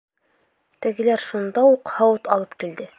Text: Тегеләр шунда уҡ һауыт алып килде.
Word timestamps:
Тегеләр 0.85 1.25
шунда 1.27 1.67
уҡ 1.75 1.95
һауыт 1.99 2.35
алып 2.39 2.61
килде. 2.65 2.89